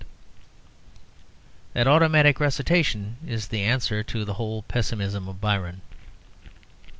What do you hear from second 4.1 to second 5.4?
the whole pessimism of